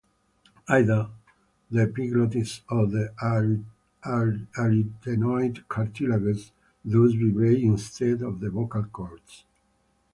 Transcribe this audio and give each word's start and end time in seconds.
Either 0.67 1.11
the 1.69 1.83
epiglottis 1.83 2.61
or 2.69 2.87
the 2.87 3.13
arytenoid 3.21 5.67
cartilages 5.67 6.51
thus 6.83 7.13
vibrate 7.13 7.61
instead 7.61 8.23
of 8.23 8.39
the 8.39 8.49
vocal 8.49 8.85
cords. 8.85 9.43